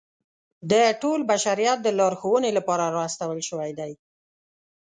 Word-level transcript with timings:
د 0.71 0.73
ټول 1.01 1.19
بشریت 1.31 1.77
د 1.83 1.87
لارښودنې 1.97 2.51
لپاره 2.57 2.85
را 2.95 3.01
استول 3.07 3.39
شوی 3.49 3.71
دی. 3.79 3.91